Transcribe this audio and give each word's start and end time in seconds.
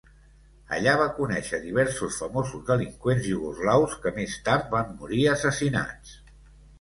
Allà 0.75 0.93
va 0.99 1.03
conèixer 1.17 1.57
diversos 1.65 2.15
famosos 2.21 2.63
delinqüents 2.69 3.27
iugoslaus 3.33 3.93
que 4.07 4.13
més 4.15 4.39
tard 4.49 4.73
van 4.73 4.89
morir 5.03 5.21
assassinats. 5.35 6.17